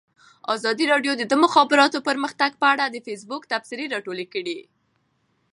[0.55, 4.59] ازادي راډیو د د مخابراتو پرمختګ په اړه د فیسبوک تبصرې راټولې کړي.